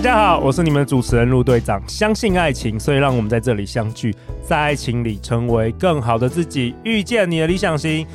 [0.00, 1.78] 大家好，我是你们的主持人陆队长。
[1.86, 4.16] 相信爱情，所以让我们在这里相聚。
[4.42, 8.06] 在爱情里成为更好的自己，遇见你的理想型。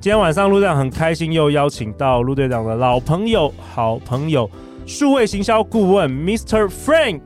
[0.00, 4.50] 今天晚上陆队长很开心，又邀请到陆队长的老朋友、好朋友，
[4.86, 6.66] 数位行销顾问 Mr.
[6.66, 7.20] Frank。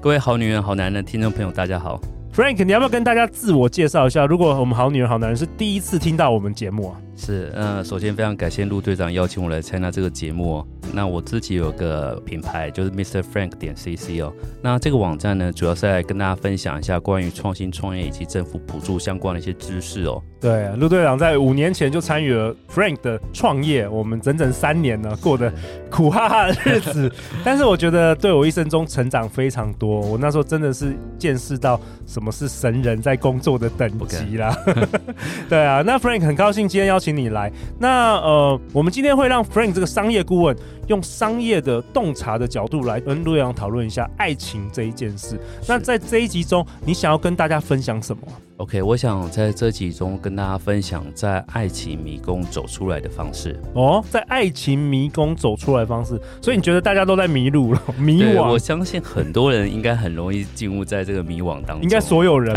[0.00, 2.00] 各位好女人、好男人听众朋友，大家好。
[2.32, 4.24] Frank，你要不要跟大家自我介绍一下？
[4.24, 6.94] 如果我们好女人、好男人是第一次听到我们节目啊？
[7.16, 10.66] 是，嗯、呃，首先非常感谢陆队长邀请我来参加这个节目哦。
[10.92, 13.22] 那我自己有个品牌，就是 Mr.
[13.22, 14.32] Frank 点 CC 哦。
[14.62, 20.22] 那这个网站呢，主要是来跟大家分享一下关于创新创业以及政府补助相关的一些知识哦。
[20.40, 25.52] 对，陆队长在五年前就参与了 Frank 的创业，我们整整三年呢，过得
[25.90, 27.10] 苦哈哈的日子。
[27.42, 30.00] 但是我觉得对我一生中成长非常多。
[30.00, 34.54] 我那时候真的是见识到什么是神人在工作的等级啦。
[35.48, 37.52] 对啊，那 Frank 很高兴今天邀请你来。
[37.78, 40.56] 那呃，我们今天会让 Frank 这个商业顾问
[40.88, 45.38] 用商业的洞察的角度来跟陆队长讨论一下爱情这一件事。
[45.66, 48.22] 那在这一集中，你想要跟大家分享什么
[48.58, 53.60] ？OK，我想在这集中跟大家分享在爱情迷宫走出来的方式。
[53.74, 57.82] 哦，在爱情迷宫走出来的方式，所以你觉得大家都在迷路了？
[57.98, 58.52] 迷惘？
[58.52, 61.82] 我相信很多人应该很容易进入在这个迷惘当中。
[61.82, 62.56] 应该所有人，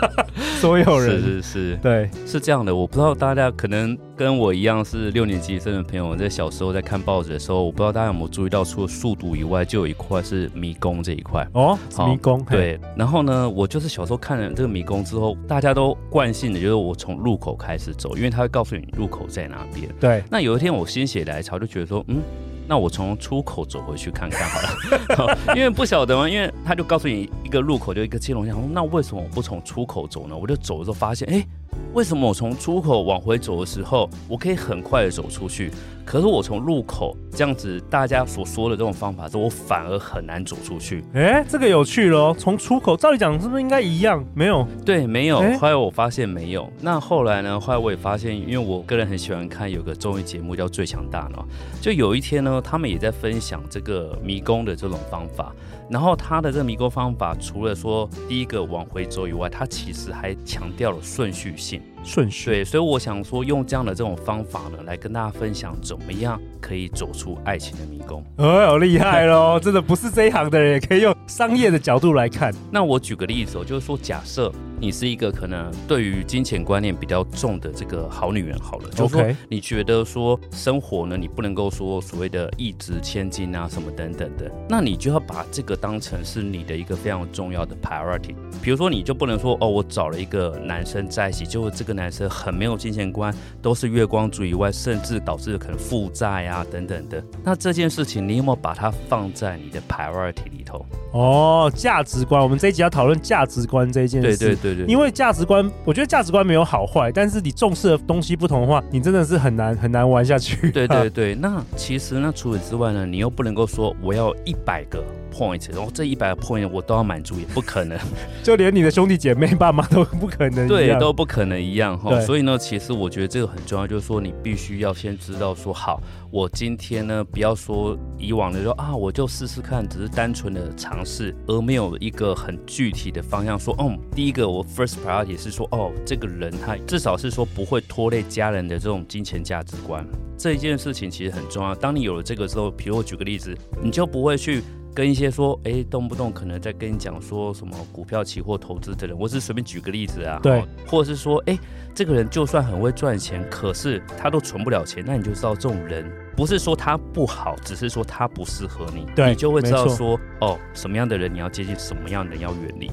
[0.60, 2.74] 所有人是是是，对，是这样的。
[2.74, 11.44] 我不知道大家可能跟我一样是六年级生的朋友，在小时候在看报纸的时候，我不知道大家有没有注意到，除了速读以外，就有一块是迷宫这一块。
[11.52, 11.76] 哦，
[12.06, 12.40] 迷宫。
[12.44, 15.36] 对，然后呢，我就是小时候看了这个迷宫之后。
[15.48, 19.88] 大家都惯性的就是我从入口开始走，因为他会告诉你入口在哪边。
[19.98, 20.22] 对。
[20.30, 22.22] 那有一天我心血来潮，就觉得说，嗯，
[22.68, 25.38] 那我从出口走回去看看好了。
[25.56, 30.36] 因为不晓得嘛，因为他就告诉你一个入口就一个接龙，想说那为什么我不从出口走呢？
[30.36, 31.44] 我就走的时候发现，哎，
[31.92, 35.70] 为什么我从出口往回走的时候，我可以很快的走出去？
[36.04, 41.02] 可是我从入口这样子，大家所说的这种方法，我反而很难走出去。
[41.14, 42.34] 哎、欸，这个有趣喽！
[42.38, 44.24] 从出口，照理讲是不是应该一样？
[44.34, 45.40] 没有，对，没有。
[45.58, 46.70] 后来我发现没有。
[46.80, 47.58] 那后来呢？
[47.58, 51.42] 后来我也发现，因为我个人很喜欢看有个综艺节目叫《最强大脑》，
[51.82, 55.52] 就有一天呢，他们也在分享这个迷宫的这种方法。
[55.90, 61.80] 然后他的这个迷宫方法，除了说第一个往回走以外，他其实还强调了顺序性。
[62.04, 62.50] 顺序。
[62.50, 68.22] 对，所以我想说，用这样的这种方法呢，来跟大家分享怎么样可以走出爱情的迷宫。
[68.36, 69.58] 哦，好厉害喽！
[69.62, 72.52] 真的不是这一行的人也可以用商业的角度来看。
[72.70, 74.52] 那我举个例子哦，就是说，假设
[74.84, 88.34] 你是一个可能对于金钱观念比较重的这个好女人，好了，就是说你觉得说生活呢，你不能够说所谓的一掷千金啊什么等等的，那你就要把这个当成是你的一个非常重要的 priority。
[88.62, 97.24] 比如说，你就不能说哦，我找了一个男生在一起，结果这个男生很没有金钱观，都是月光族以外，甚至导致可能负债啊等等的。
[97.42, 100.84] 那这件事情，你有没有把它放在你的 priority 里头？
[101.12, 104.36] 哦，价值观，我们这一集要讨论价值观这一件事。
[104.36, 104.86] 对对对对。
[104.86, 110.70] 因为价值观，我觉得价值观没有好坏，但是你重视的东西不同的话，你真的是很难很难玩下去。
[110.70, 111.34] 对对对。
[111.34, 115.02] 那其实那除此之外呢，你又不能够说我要一百个。
[115.36, 117.98] point，然后这一百个 point 我都要满足，也不可能，
[118.44, 122.20] 就连你的兄弟姐妹、爸妈都不可能，对，都不可能一样哈。
[122.20, 126.00] 所以呢，其实我觉得这个很重要，就是说你必须要先知道说，好，
[126.34, 140.04] 我今天呢，不要说以往的说啊，我就试试看，只是单纯的尝试，而没有一个很具体的方向，说，嗯，第一个我 first priority 是说，哦，这个人他至少是说不会拖累家人的这种金钱价值观，
[140.36, 141.72] 这一件事情其实很重要。
[141.72, 144.60] 当你有了这个之后，比如我举个例子，你就不会去。
[144.94, 151.58] 跟一些说，哎，动不动可能在跟你讲说什么股票、期货投资的人，我只是随便举个例子啊，对，或者是说，哎，
[151.92, 162.90] 这个人就算很会赚钱，可是他都存不了钱，那你就知道这种人不是说他不好，只是说他不适合你，对，你就会知道说，哦，什么样的人你要接近，什么样的人要远离。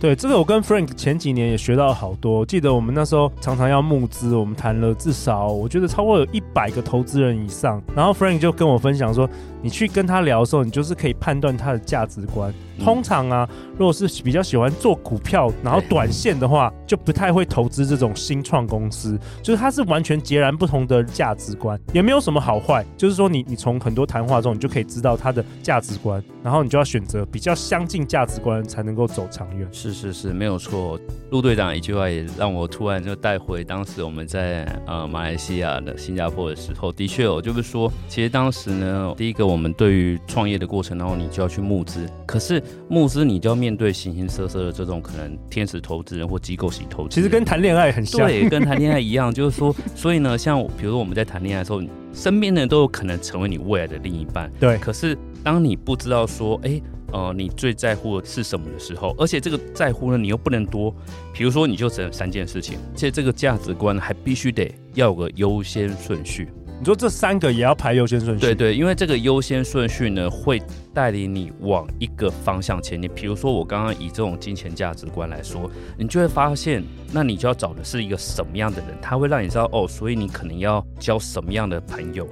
[0.00, 2.44] 对，这个我跟 Frank 前几年也学到好多。
[2.44, 7.82] 记得我们那时候常常要募资，我们谈了至少我觉得超过有一百个投资人以上。
[7.96, 9.26] 然后 Frank 就跟我分享说，
[9.64, 12.52] 你去跟他聊的时候，你就是可以判断他的价值观。
[12.84, 19.18] 通常啊，如果是比较喜欢做股票，然后短线的话，就不太会投资这种新创公司。
[19.42, 22.84] 就是它是完全截然不同的价值观，也没有什么好坏。
[22.94, 29.66] 就是说你，你你从很多谈话中，你就可以知道他的价值观，然后你就要选择比较相近价值观，才能够走长远。
[29.72, 29.94] 是。
[29.94, 30.98] 是是，没有错。
[31.30, 56.80] 陆队长一句话也让我突然就带回当时我们在呃马来西亚的新加坡的时候，的确哦，就是说，其实当时呢，第一个我们对于创业的过程，然后你就要去募资，可是募资你就要面对形形色色的这种可能天使投资人或机构型投资，其实跟谈恋爱很像，对，跟谈恋爱一样， 就是说，所以呢，像比如说我们在谈恋爱的时候，身边的人都有可能成为你未来的另一半，对，可是当你不知道说，哎。
[57.12, 59.14] 呃，你最在乎的是什么的时候？
[59.16, 60.92] 而且这个在乎呢，你又不能多。
[61.32, 66.48] 比如说，你就只有三件事情，而且这个价值观还必须得要有个优先顺序。
[66.78, 68.40] 你说这三个也要排优先顺序？
[68.40, 70.60] 对对，因为这个优先顺序呢，会
[70.92, 73.10] 带领你往一个方向前进。
[73.14, 82.28] 比如说，我刚刚以这种金钱价值观来说，你就会发现，那你就要找的是一个什么样的人，他会让你知道哦，所以你可能要交什么样的朋友。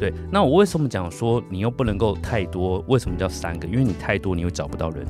[0.00, 2.82] 对，那我为什么讲说你又不能够太多？
[2.88, 3.68] 为什么叫三个？
[3.68, 5.06] 因为你太多，你会找不到人。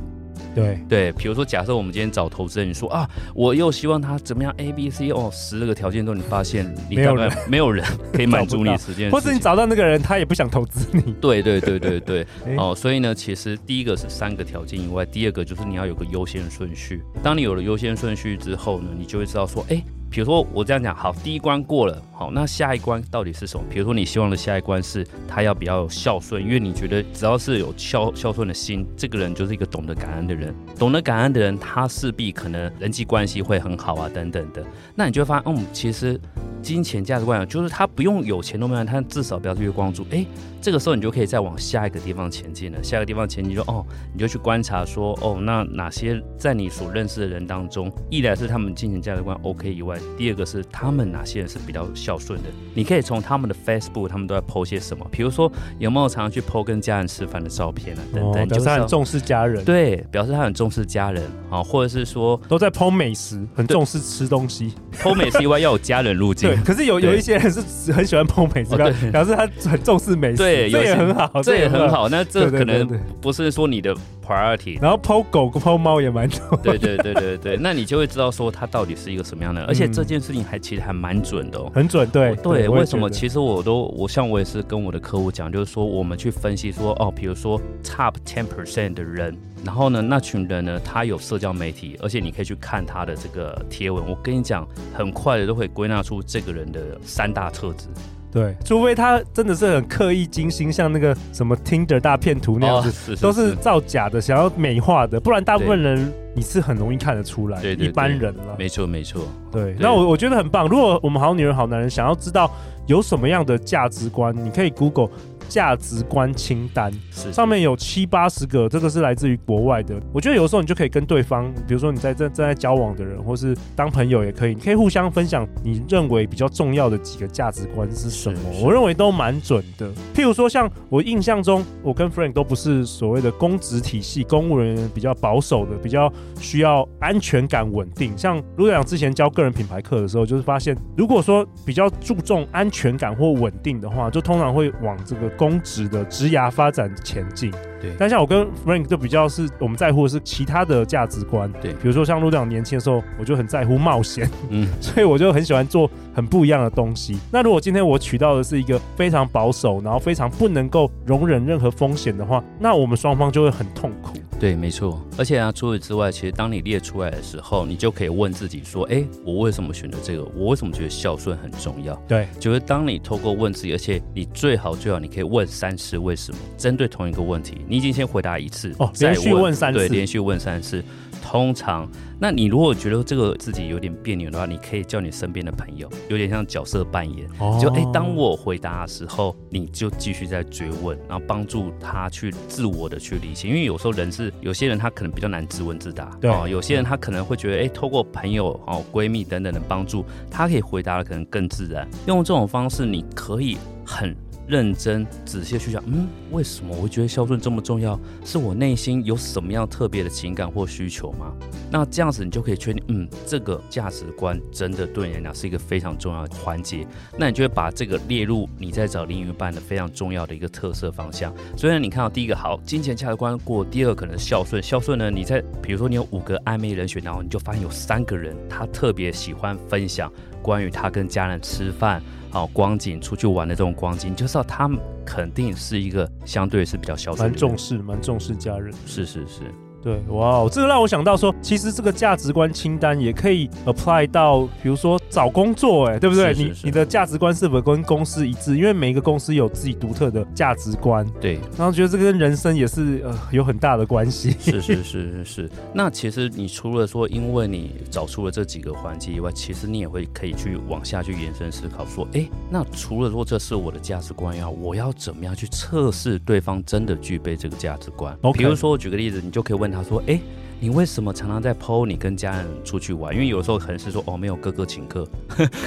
[0.54, 11.14] 对对，比如说，假设我们今天找投资人，你说啊，我又希望他怎么样？A、B、C 哦，十个条件都你发现你没有人， 没有人 可以满足你时间，或者你找到那个人，他也不想投资你。
[11.20, 12.26] 对对对对对，
[12.58, 17.02] 哦，所以呢，其实第一个是三个条件以外，第二个就是你要有个优先顺序。
[17.22, 19.82] 当你有了优先顺序之后呢，你就会知道说，哎。
[20.12, 23.64] 比如说我这样讲，好，第一关过了，好，那下一关到底是什么？
[23.70, 30.54] 比如说你希望的下一关是他要比较孝顺，因为你觉得只要是有孝孝顺的心，这个人就是一个懂得感恩的人。
[30.78, 34.62] 懂得感恩的人，他势必可能人际关系会很好啊，等等的。
[34.94, 36.20] 那你就会发现，嗯，其实
[36.62, 40.06] 金钱价值观就是他不用有钱都没有，他至少不要去月光族。
[40.10, 40.24] 哎，
[40.60, 42.82] 这个时候你就可以再往下一个地方前进了。
[42.82, 49.98] 下一个地方前进就哦，你就去观察说，哦，那哪些在你所认识的人当中，一来是他们金钱价值观 OK 以外。
[50.16, 52.48] 第二个是他们哪些人是比较孝顺的？
[52.74, 55.04] 你可以从他们的 Facebook，他们都在 po 些什么？
[55.10, 58.02] 比如说有没有常常去 po 跟家人吃饭的照片啊？
[58.14, 59.64] 等等，表示他很重视家人。
[59.64, 64.72] 对，表示他很重视家人啊，或者是说都在 po 美食，很重视吃东西。
[65.02, 66.51] po 美食以外要有家人入镜。
[66.54, 68.76] 对， 可是有有一些人是很喜欢 po 美食，
[69.10, 70.36] 表示他很重视美食。
[70.36, 72.08] 对，这也很好，这也很好。
[72.08, 72.86] 那这可能
[73.20, 73.94] 不是说你的
[74.26, 74.78] priority。
[74.82, 76.56] 然后 po 狗 po 猫也蛮多。
[76.62, 80.42] 对对对对对，那你就会知道说他到底是一个什么样的，而且这件事情。
[80.42, 82.68] 还其实还蛮准的哦，很准，对对。
[82.68, 83.08] 为什么？
[83.08, 94.04] 其实我都我像我也是跟我的客户讲，就是说我们去分析说哦，比如说 top ten percent 的人，然后呢那群人呢，他有社交媒体，而且你可以去看他的这个贴文。
[94.08, 97.86] 我跟你讲，很快的都会归纳出这个人的三大特质。
[98.32, 108.56] 对，除非他真的是很刻意精心，像那个什么 Tinder 大骗徒那样子，哦、是是是都是造假的，想要美化的，不然大部分人你是很容易看得出来，一般人了。
[108.58, 109.20] 没错没错，
[109.50, 109.74] 对。
[109.74, 110.66] 对那我我觉得很棒。
[110.66, 112.50] 如果我们好女人好男人想要知道
[112.86, 115.10] 有什么样的价值观，你可以 Google。
[115.52, 120.00] 价值观清单是上面有七八十个，这个是来自于国外的。
[120.10, 128.38] 我觉得有时候你就可以跟对方，比如说你在正正在交往的人，或是当朋友也可以，你可以互相分享你认为比较重要的几个价值观是什么。
[128.62, 129.92] 我认为都蛮准的。
[130.14, 136.10] 譬如说，像我印象中，我跟 Frank 都不是所谓的公职体系，公务人员比较保守的，比较
[136.40, 138.16] 需要安全感稳定。
[138.16, 145.28] 像卢队长之前教个人品牌课的时候，就是发现，如果说比较注重安全感或稳定的话，就通常会往这个。
[145.42, 147.50] 公职的职涯发展前进，
[147.80, 147.90] 对。
[147.98, 151.72] 但像我跟 Frank 就比较是我们在乎的是其他的价值观，对。
[151.72, 157.18] 比如说像陆队长年轻的时候，我就很在乎冒险，嗯， 所以我就很喜欢做很不一样的东西。
[157.32, 164.12] 那如果今天我娶到的是一个非常保守，然后非常不能够容忍任何风险的话，那我们双方就会很痛苦。
[164.42, 165.00] 对，没错。
[165.16, 170.24] 而且啊，除此之外，其实当你列出来的时候，你就可以问自己说：哎，我为什么选择这个？
[170.34, 171.94] 我为什么觉得孝顺很重要？
[172.08, 180.82] 对，就是当你透过问自己，而且你最好最好你可以问三次为什么，针对同一个问题，你已经先回答一次，哦，连续问三次，对，连续问三次。
[181.22, 181.88] 通常，
[182.18, 193.48] 那你如果觉得这个自己有点别扭的话，你可以叫你身边的朋友，有点像角色扮演，哦、就哎、欸，当我回答的时候，你就继续在追问，然后帮助他去自我的去理清。
[193.48, 201.88] 因为有时候人是有些人他可能比较难自问自答，对、哦，有些人他可能会觉得，哎、欸，透过朋友哦、闺蜜等等的帮助，他可以回答的可能更自然。
[202.06, 204.14] 用这种方式，你可以很。
[204.46, 207.98] 认真仔细去想，嗯，为什么我会觉得孝顺这么重要？
[208.24, 211.32] 是我内心有什么样特别的情感或需求吗？
[211.70, 216.86] 那这样子你就可以确定，嗯，这个价值观真的对你来讲是一个非常重要的环节。
[217.18, 221.32] 那你就会把这个列入你在找另一半的非常重要的一个特色方向。
[221.56, 224.62] 所以呢，你看到第一个好，金钱价值观过，第二个可能孝顺。
[224.62, 232.02] 孝顺呢，你在比如说你有五个暧昧人选，然后你就发现有三个人他特别喜欢分享关于他跟家人吃饭。
[232.30, 238.72] 好光景，出去玩的这种光景，就知道他们肯定是一个相对是比较孝顺，蛮重视、蛮重视家人。
[238.86, 239.42] 是是是。
[239.82, 246.32] 对，哇，这个让我想到说，其实这个价值观清单也可以 apply 到，比如说找工作，哎，对不对？
[246.32, 248.56] 是是是你你的价值观是否跟公司一致？
[248.56, 251.40] 因为每一个公司有自己独特的价值观，对。
[251.58, 254.30] 然后觉得这跟人生也是呃有很大的关系。
[254.38, 255.50] 是是是是是。
[255.74, 268.38] 那其实你除了说，因为你找出了这几个环节以外，其实你也会可以去往下去延伸思考，说，哎，那除了说这是我的价值观要，我要怎么样去测试对方真的具备这个价值观？Okay.
[268.38, 270.20] 比如说，我举个例子，你就可以问他说，哎。
[270.62, 273.12] 你为什么常常在 po 你跟家人出去玩？
[273.12, 275.04] 因为有时候可能是说哦，没有哥哥请客，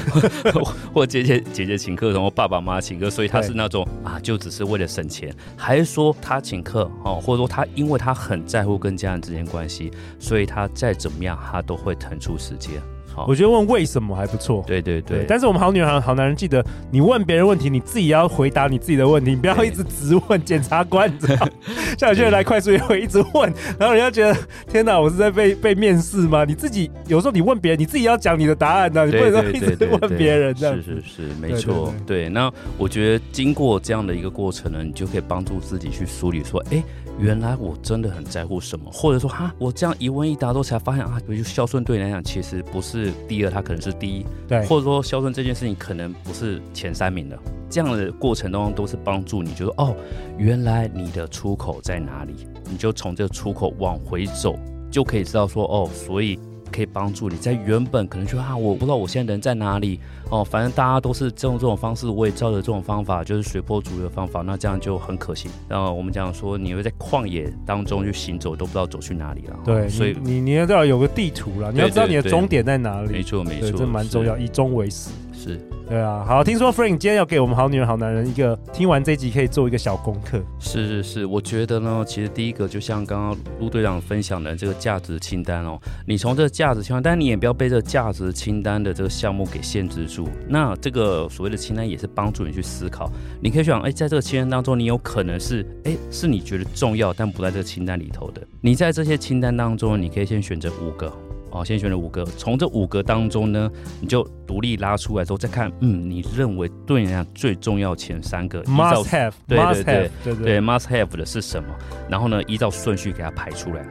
[0.93, 12.81] 或姐姐姐姐请客，然后爸爸妈妈请客，所以他是那种啊，就只是为了省钱，还是说他请客哦，或者说他因为他很在乎跟家人之间关系，所以他再怎么样他都会腾出时间。
[13.27, 15.25] 我觉得问为什么还不错，对对对，对。
[15.27, 21.48] 但是我们好女人好男人记得，你问别人问题，你自己要回答你自己的问题，你不要一直直问检察官，你知道？
[21.98, 26.43] 像有些人来快速约会一直问，然后人家觉得天哪，我是在被被面试吗？
[26.45, 30.75] 你自己有时候你问别人，你自己要讲你的答案的，你不能说一直问别人这样。
[30.75, 31.93] 是是是，没错。
[32.05, 36.84] 对，那我觉得经过这样的一个过程呢，你就可以帮助自己去梳理说，哎。
[37.17, 47.38] 原来我真的很在乎什么，或者说哈，我这样一问一答都才发现啊，比如孝顺对你来讲其实不是第二，他可能是第一，对，或者说孝顺这件事情可能不是前三名的，
[47.69, 49.95] 这样的过程当中都是帮助你，就是哦，
[50.38, 52.33] 原来你的出口在哪里，
[52.69, 54.57] 你就从这个出口往回走，
[54.89, 56.39] 就可以知道说哦，所以。
[56.75, 65.50] 可以帮助你在原本可能就啊，我不知道我现在人在哪里哦，反正大家都是这种这种方式，我也照着这种方法，就是随波逐流的方法，那这样就很可行。
[65.70, 69.58] 然后我们讲说，你会在旷野当中去行走，都不知道走去哪里了。
[69.63, 73.12] 对，所以你你要知道有个地图了，你要知道你的终点在哪里。
[73.12, 75.10] 没错没错，这蛮重要，以终为始。
[75.37, 80.41] 是，对啊，好，听说 Frank 今天要给我们好女人好男人一个听完这集可以做一个小功课。
[80.59, 90.27] 是是是，我觉得呢，其实第一个就像刚刚陆队长分享的这个价值清单哦，你从这个价值清单，但你也不要被这个价值清单的这个项目给限制住。
[90.47, 93.11] 那这个所谓的清单也是帮助你去思考，
[93.41, 98.41] 你可以想，哎，在这个清单当中，你有可能是，哎，是你觉得重要但不在这个清单里头的。
[98.61, 101.11] 你在这些清单当中，你可以先选择五个。
[101.55, 103.71] 好，先选了五个，从这五个当中呢，
[104.01, 111.74] 你就独立拉出来之后再看，嗯，你认为对你来讲最重要前三个，must have，对对对对，对 must have 的是什么？
[112.09, 113.85] 然后呢，依照顺序给它排出来，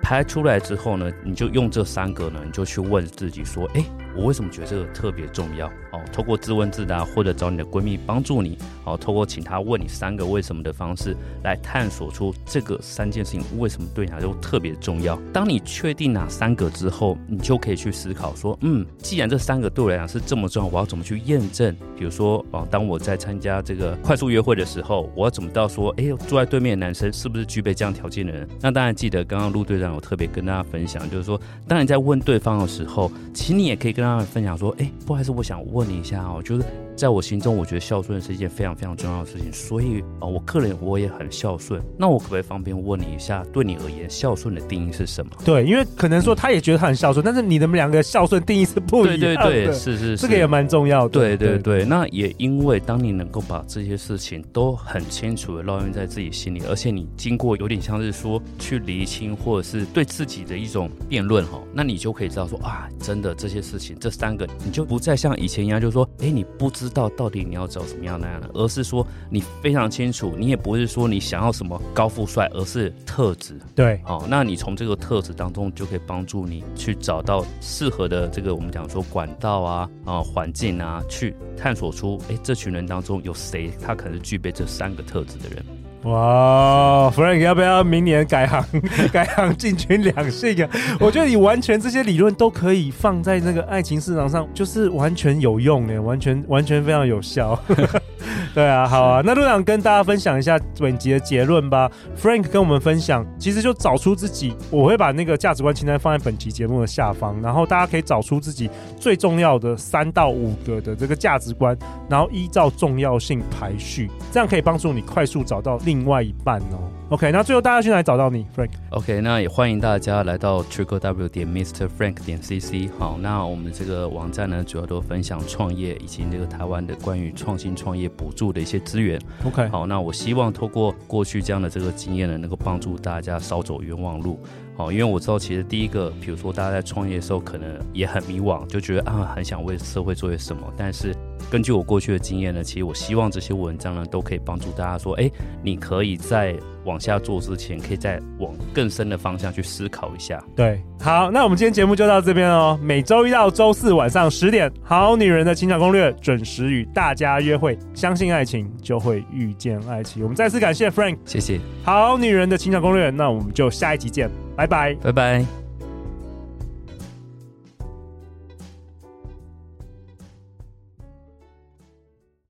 [0.00, 3.84] 排出来之后呢，你就用这三个呢，你就去问自己说，哎。
[4.16, 5.66] 我为什么觉得这个特别重要？
[5.90, 15.20] 哦，透过自问自答，或者找你的闺蜜帮助你，哦，透过请她问你三个为什么的方式来探索出这个三件事情为什么对你来说特别重要。
[15.32, 21.74] 当你确定哪三个之后，你就可以去思考说，嗯，既然这三个对我来讲是这么重要，我要怎么去验证？
[21.96, 28.48] 比如说，哦，当我在参加这个快速约会的时候，我要怎么知道说，哎，坐在对面的男生是不是具备这样条件的人？
[28.60, 34.03] 那当然记得刚刚陆队长有特别跟大家分享，就是说，当你在问对方的时候，其实你也可以跟。
[34.04, 36.64] 跟他们分享说，哎、欸，不好意思，我想问你一下哦，就是。
[36.96, 41.82] 在我心中，我觉得孝顺是一件非常非常重要的事情，所以啊，我个人我也很孝顺。
[41.98, 45.32] 那我可不可以方便问你一下，对你而言，孝顺的定义是什么？
[45.44, 49.18] 对，因为可能说他也觉得他很孝顺，但是你们两个孝顺定义是不一样的。
[49.18, 51.08] 对对对，是是是，这个也蛮重要的。
[51.08, 66.84] 对对对，那也因为当你能够把这些事情都很清楚的烙印在自己心里，而且你经过有点像是说去厘清，或者是对自己的一种辩论哈，那你就可以知道说啊，真的这些事情，这三个你就不再像以前一样，就是说，哎，你不知。
[66.94, 73.58] 道到底你要找什么样那样的，而是说你非常清楚，你也不是说你想要什么高富帅，而是特质。
[73.74, 85.64] 对，好、哦，那你从这个特质当中就可以帮助你去找到适合的这个我们讲说管道啊啊环境啊，去探索出哎这群人当中有谁他可能是具备这三个特质的人。
[86.04, 88.62] 哇，Frank 要不要明年改行
[89.10, 90.68] 改行进军两性啊？
[91.00, 97.58] 我觉得你完全这些理论都可以放在那个爱情市场上，就是完全有用诶，完全完全非常有效。
[98.54, 101.90] 对啊，好啊，那陆长跟大家分享一下本集的结论吧。
[102.16, 111.76] Frank 跟我们分享，其实就找出自己，我会把那个价值观清单放在本集节目的下方，然后大家可以找出自己最重要的三到五个的这个价值观，
[112.08, 116.88] 然后依照重要性排序，这样可以帮助你快速找到另外一半哦。
[117.10, 122.90] OK，那最后大家去哪里找到你，Frank？OK，、okay, 那也欢迎大家来到 Triple W 点 Mr Frank 点 CC。
[122.98, 129.20] 好，那我们这个网站呢，主要都分享创业以及这个台湾的关于创新创业补助的一些资源。
[129.44, 134.38] OK，好，那我希望透过过去这样的这个经验呢，能够帮助大家少走冤枉路。
[134.76, 141.14] 好，因为我知道其实第一个，比如说大家在创业的时候，可能也很迷惘，就觉得啊，很想为社会做些什么，但是。
[141.50, 145.30] 根据我过去的经验呢，其实我希望这些文章呢，都可以帮助大家说，哎，
[145.62, 150.42] 你可以在往下做之前，可以再往更深的方向去思考一下。
[150.56, 152.78] 对，好，那我们今天节目就到这边哦。
[152.82, 157.78] 每周一到周四晚上十点，《好女人的情场攻略》准时与大家约会。
[157.92, 160.22] 相信爱情，就会遇见爱情。
[160.22, 161.60] 我们再次感谢 Frank，谢谢。
[161.84, 165.63] 好女人的情场攻略，那我们就下一集见，拜拜，拜拜。